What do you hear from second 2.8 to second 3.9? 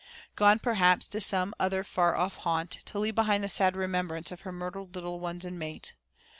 to leave behind the sad